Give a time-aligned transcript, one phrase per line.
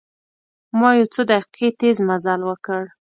[0.79, 2.81] ما یو څو دقیقې تیز مزل وکړ.